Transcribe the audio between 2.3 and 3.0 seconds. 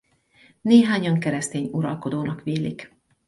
vélik.